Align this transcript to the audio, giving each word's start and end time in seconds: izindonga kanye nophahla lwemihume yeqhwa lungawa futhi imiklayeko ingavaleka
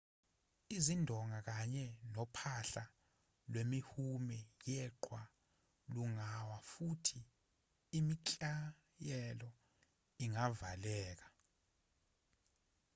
izindonga 0.77 1.39
kanye 1.47 1.85
nophahla 2.13 2.83
lwemihume 3.51 4.37
yeqhwa 4.67 5.21
lungawa 5.93 6.57
futhi 6.71 7.19
imiklayeko 7.97 9.49
ingavaleka 10.25 11.27